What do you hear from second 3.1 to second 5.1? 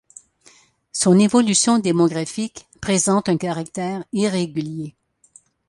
un caractère irrégulier.